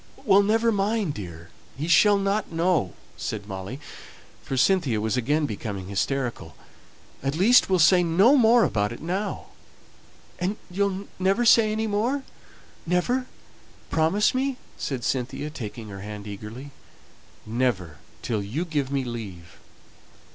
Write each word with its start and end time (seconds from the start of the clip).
"Well, 0.25 0.41
never 0.41 0.71
mind, 0.71 1.13
dear; 1.13 1.49
he 1.77 1.87
shall 1.87 2.17
not 2.17 2.51
know," 2.51 2.93
said 3.17 3.45
Molly, 3.45 3.79
for 4.41 4.57
Cynthia 4.57 4.99
was 4.99 5.15
again 5.15 5.45
becoming 5.45 5.89
hysterical, 5.89 6.55
"at 7.21 7.35
least, 7.35 7.69
we'll 7.69 7.77
say 7.77 8.01
no 8.01 8.35
more 8.35 8.63
about 8.63 8.91
it 8.91 8.99
now." 8.99 9.49
"And 10.39 10.57
you'll 10.71 11.05
never 11.19 11.45
say 11.45 11.71
any 11.71 11.85
more 11.85 12.23
never 12.87 13.27
promise 13.91 14.33
me," 14.33 14.57
said 14.75 15.03
Cynthia, 15.03 15.51
taking 15.51 15.89
her 15.89 16.01
hand 16.01 16.25
eagerly. 16.25 16.71
"Never 17.45 17.99
till 18.23 18.41
you 18.41 18.65
give 18.65 18.91
me 18.91 19.03
leave. 19.03 19.57